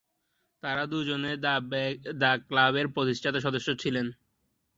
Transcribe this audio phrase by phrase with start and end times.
[0.63, 1.31] তারা দুজনে
[2.15, 4.07] "দ্য ক্লাব"-এর প্রতিষ্ঠাতা সদস্য ছিলেন।